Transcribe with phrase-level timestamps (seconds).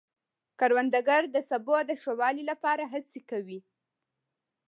[0.59, 3.59] کروندګر د سبو د ښه والي لپاره هڅې کوي